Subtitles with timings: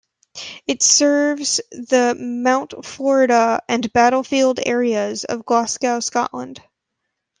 [0.65, 6.59] It serves the Mount Florida and Battlefield areas of Glasgow, Scotland.